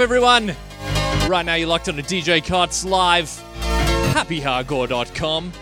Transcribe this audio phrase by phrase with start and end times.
[0.00, 0.54] everyone?
[1.28, 3.28] Right now, you're locked on a DJ Cuts Live.
[4.14, 5.52] HappyHardcore.com.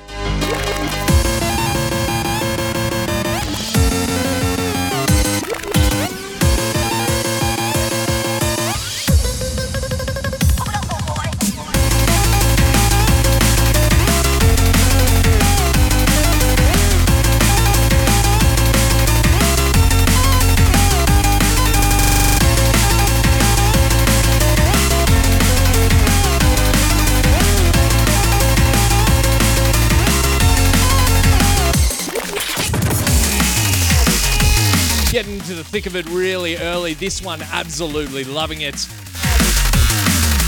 [35.81, 36.95] thick of it really early.
[36.95, 38.75] This one, absolutely loving it.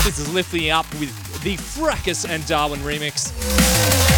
[0.02, 4.09] This is lifting up with the Fracus and Darwin remix.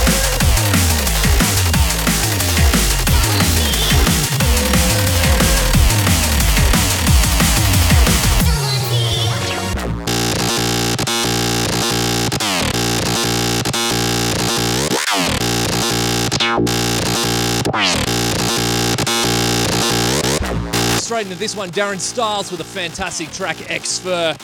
[21.23, 24.35] Straight into this one, Darren Styles with a fantastic track, X Fur,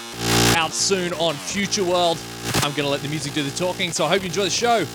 [0.55, 2.19] out soon on Future World.
[2.63, 4.51] I'm going to let the music do the talking, so I hope you enjoy the
[4.51, 4.87] show.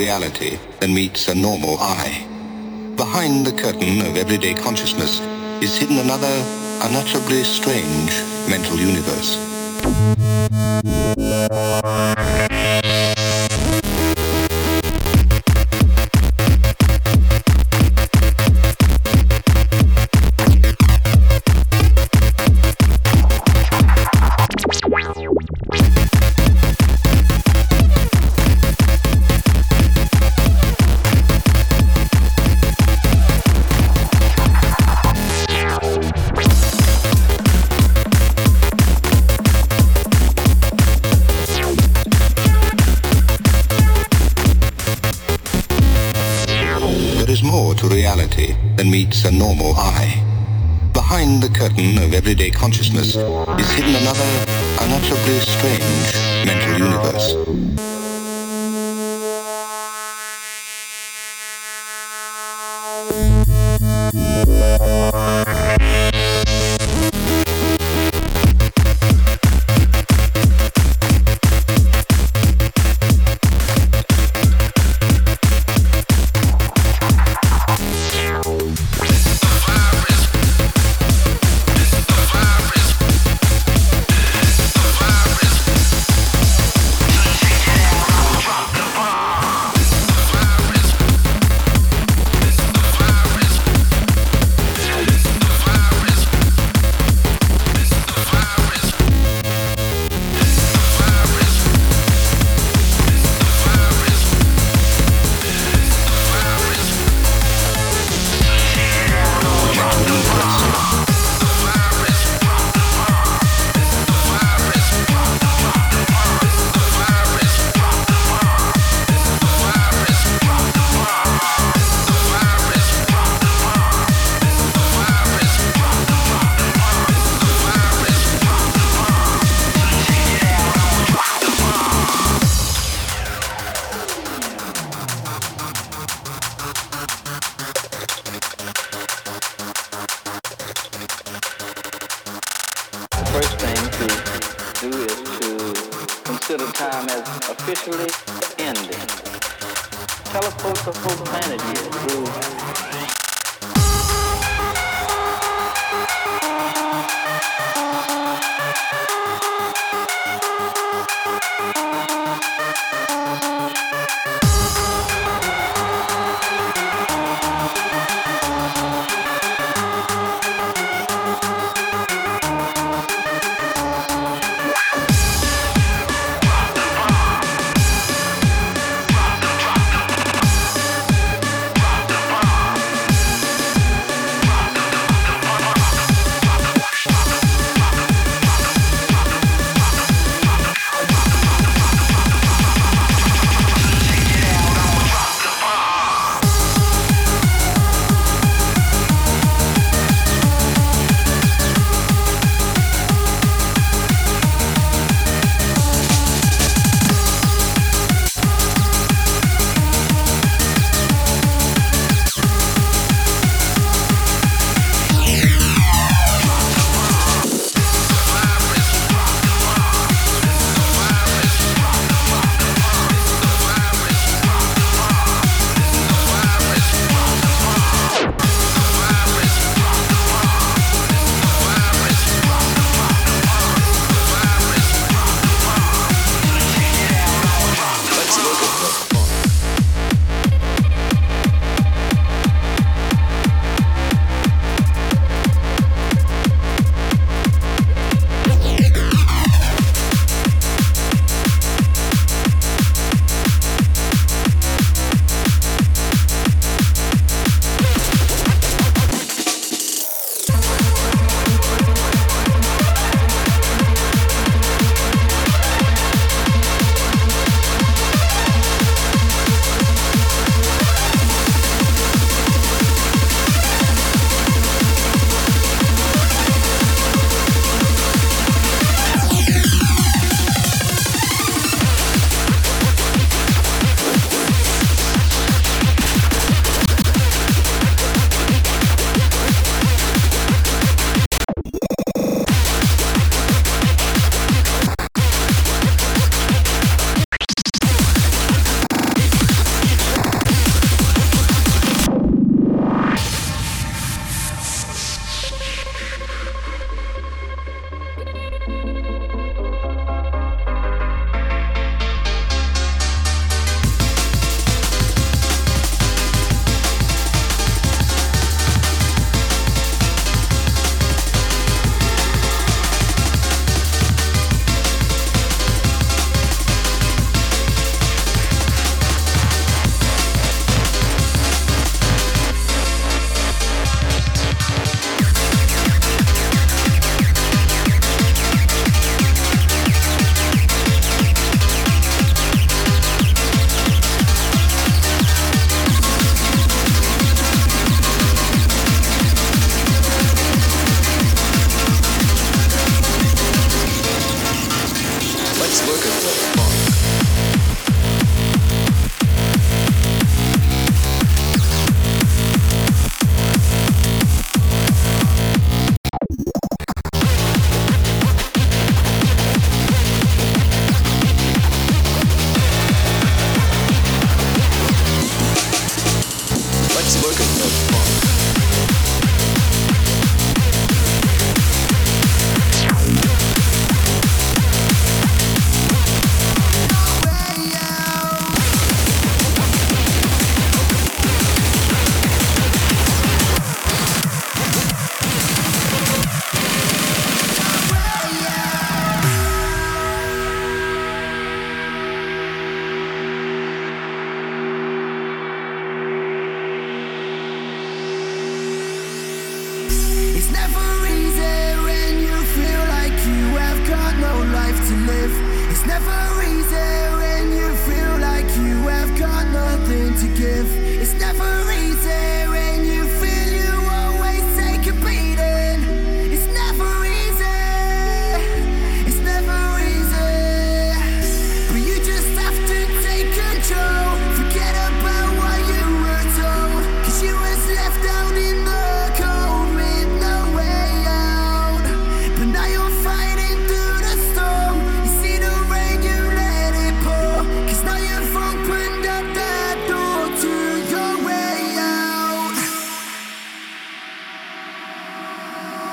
[0.00, 2.16] reality than meets a normal eye.
[2.96, 5.20] Behind the curtain of everyday consciousness
[5.60, 6.34] is hidden another
[6.84, 8.12] unutterably strange
[8.48, 9.30] mental universe.
[52.60, 53.16] consciousness.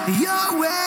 [0.08, 0.87] your way.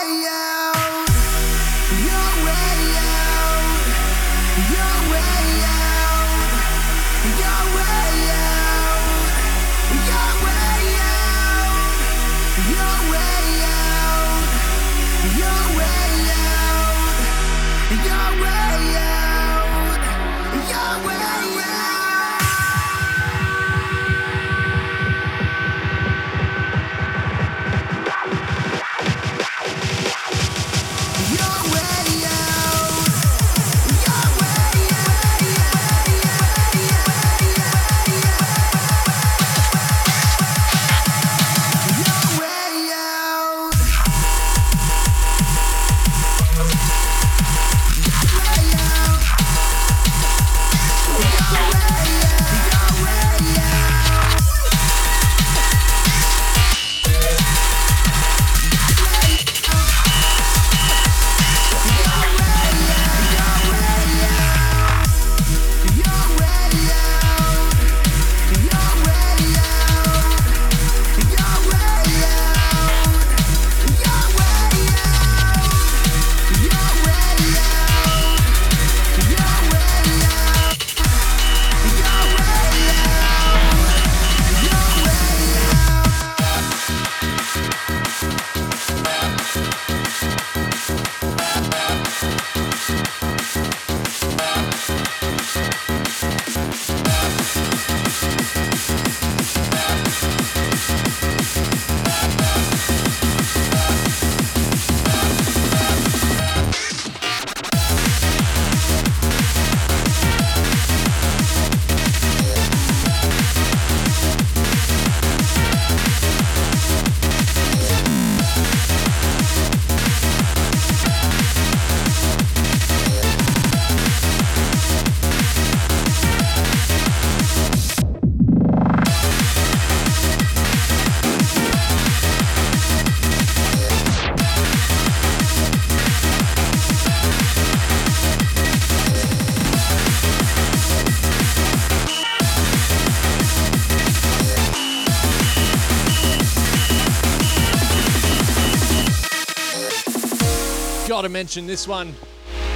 [151.40, 152.14] mention this one.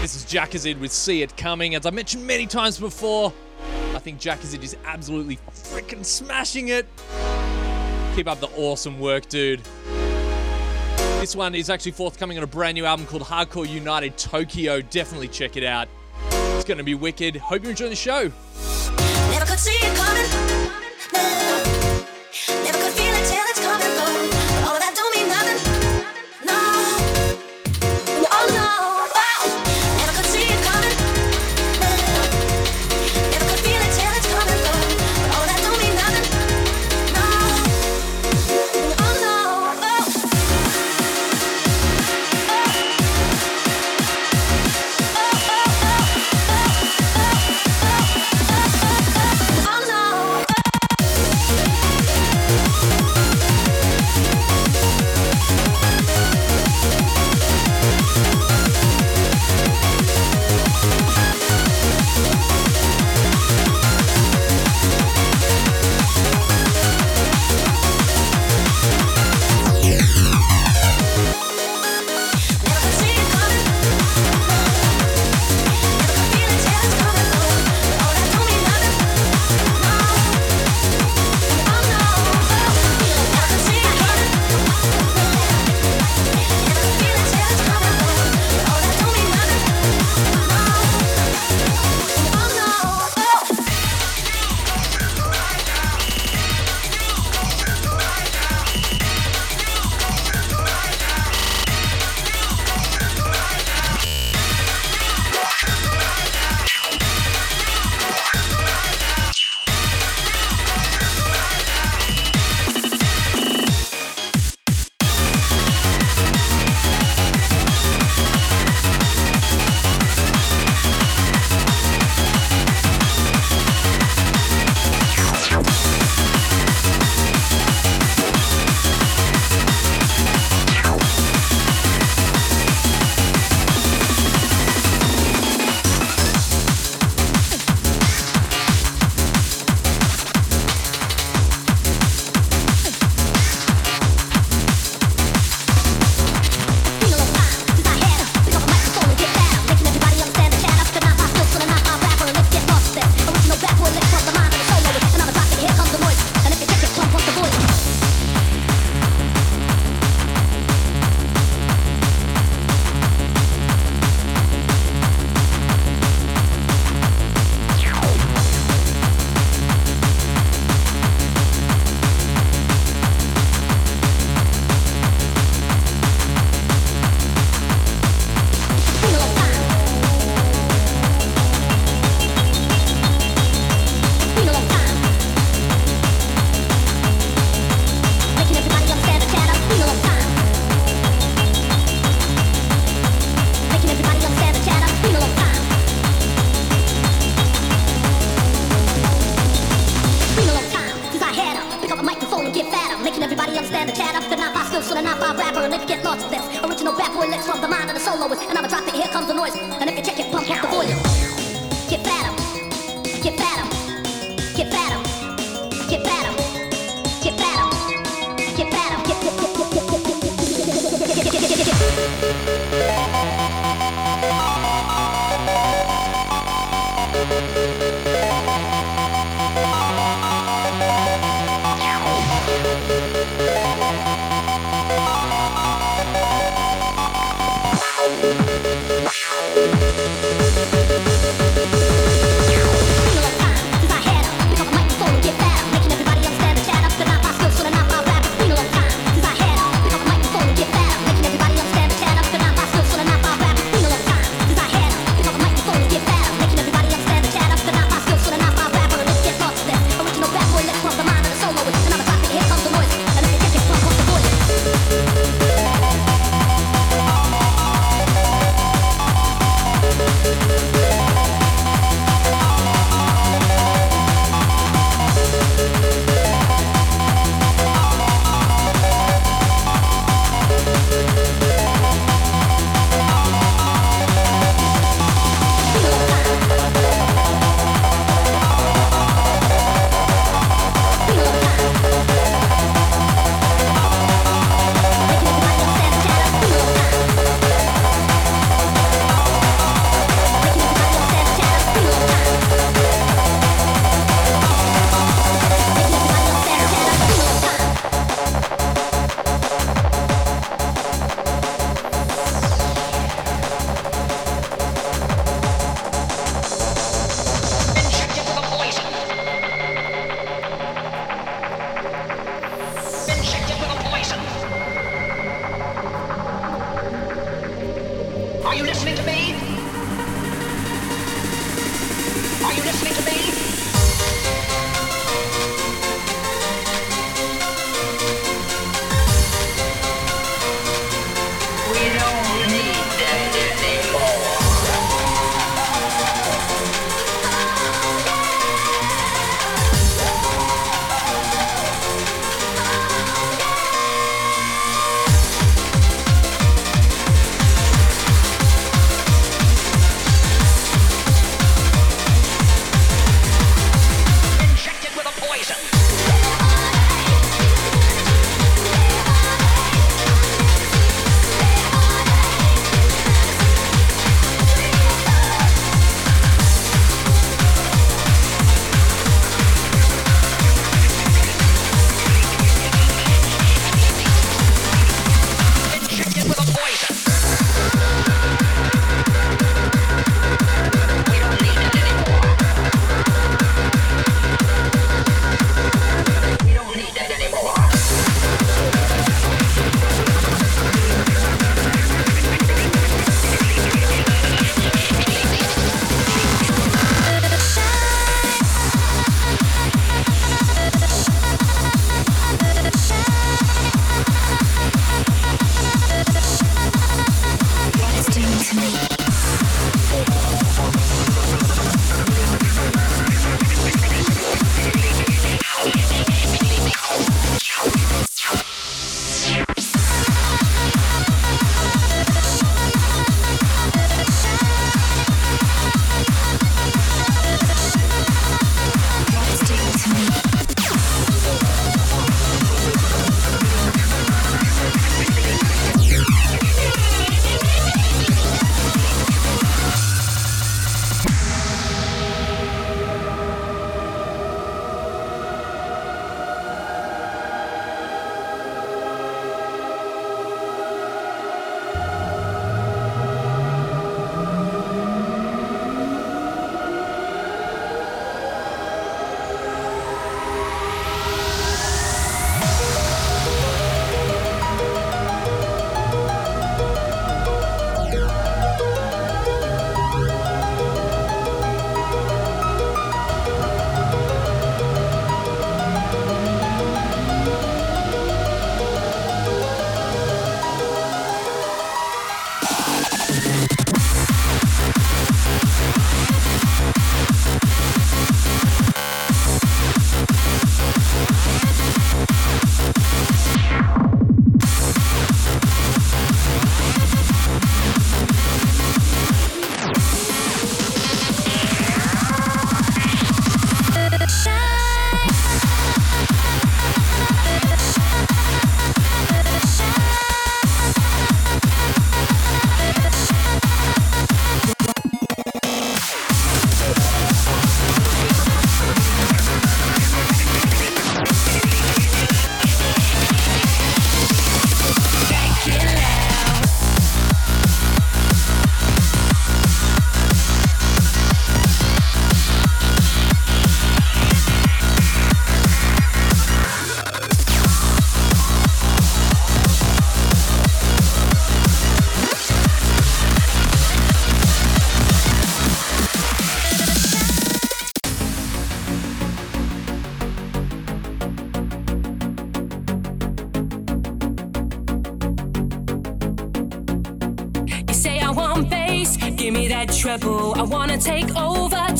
[0.01, 1.75] This is Jakazid with See It Coming.
[1.75, 3.31] As I mentioned many times before,
[3.95, 6.87] I think Jakazid is absolutely freaking smashing it.
[8.17, 9.61] Keep up the awesome work, dude.
[11.21, 14.81] This one is actually forthcoming on a brand new album called Hardcore United Tokyo.
[14.81, 15.87] Definitely check it out.
[16.31, 17.37] It's going to be wicked.
[17.37, 18.33] Hope you're enjoying the show.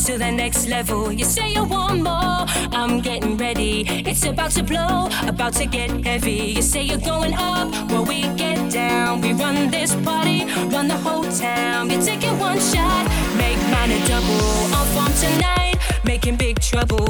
[0.05, 1.11] to the next level.
[1.11, 2.45] You say you want more,
[2.79, 3.85] I'm getting ready.
[4.05, 6.53] It's about to blow, about to get heavy.
[6.57, 9.23] You say you're going up, well, we get down.
[9.23, 10.45] We run this party,
[10.75, 11.89] run the whole town.
[11.89, 13.05] You're taking one shot,
[13.39, 14.77] make mine a double.
[14.77, 17.09] Off on tonight, making big trouble.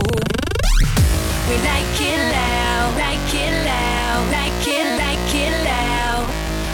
[1.49, 6.27] We like it loud, like it loud, like it, like it loud.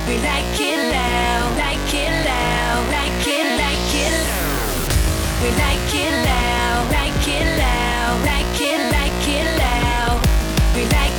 [0.07, 1.40] We like it loud.
[5.41, 10.21] We like it loud, like it loud, like it, like it loud.
[10.77, 11.10] We like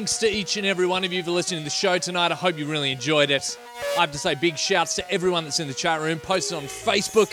[0.00, 2.32] thanks to each and every one of you for listening to the show tonight.
[2.32, 3.58] I hope you really enjoyed it.
[3.98, 6.62] I have to say big shouts to everyone that's in the chat room, posted on
[6.62, 7.30] Facebook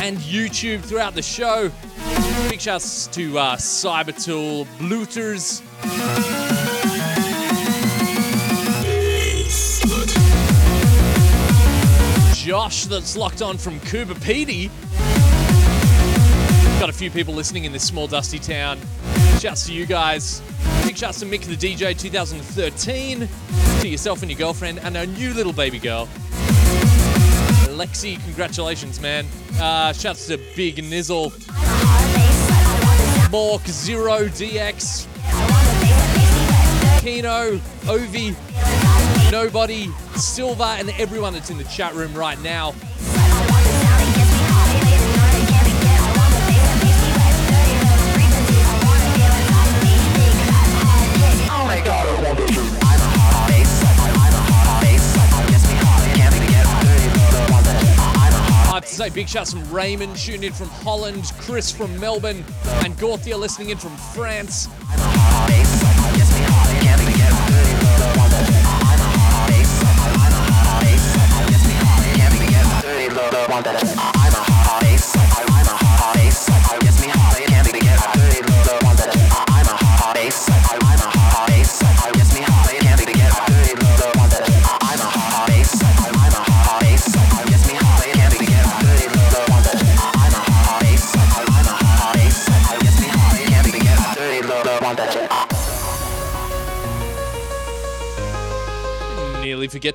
[0.00, 1.70] and YouTube throughout the show.
[2.48, 5.60] Big shouts to uh, Cybertool, Blooters,
[12.34, 14.70] Josh that's locked on from Coober Pedy.
[16.80, 18.78] Got a few people listening in this small dusty town.
[19.38, 20.40] Shouts to you guys.
[20.84, 23.26] Big shouts to Mick the DJ 2013,
[23.80, 26.06] to yourself and your girlfriend, and our new little baby girl.
[27.70, 29.26] Lexi, congratulations, man.
[29.58, 31.30] Uh, shouts to Big Nizzle,
[33.30, 35.08] Mork, Zero, DX,
[37.00, 37.56] Kino,
[37.86, 38.36] Ovi,
[39.32, 42.74] Nobody, Silver, and everyone that's in the chat room right now.
[58.84, 62.44] Have to say big shouts from Raymond tuning in from Holland, Chris from Melbourne,
[62.84, 64.68] and Gorthia listening in from France.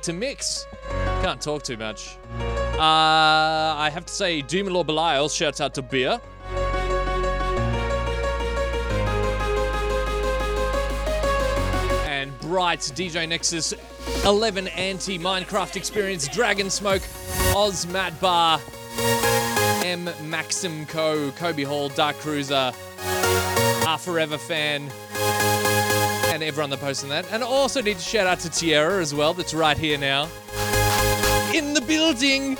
[0.00, 0.66] Forget to mix.
[1.20, 2.16] Can't talk too much.
[2.38, 6.18] Uh, I have to say, Demon Lord Belial shouts out to Beer.
[12.06, 13.74] And Bright, DJ Nexus,
[14.24, 17.02] 11 Anti, Minecraft Experience, Dragon Smoke,
[17.54, 18.58] Oz Matt Bar,
[19.84, 22.72] M Maxim Co, Kobe Hall, Dark Cruiser,
[23.86, 24.90] our Forever Fan,
[26.40, 27.30] and everyone that posted that.
[27.32, 30.24] And also need to shout out to Tierra as well, that's right here now.
[31.54, 32.56] In the building!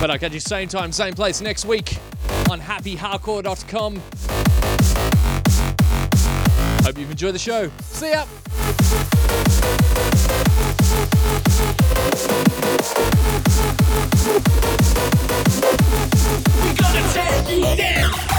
[0.00, 1.98] But I'll catch you same time, same place next week
[2.50, 4.31] on happyhardcore.com.
[6.92, 7.70] Hope you've enjoyed the show.
[7.90, 8.26] See ya!
[16.62, 18.32] We gonna tear you down.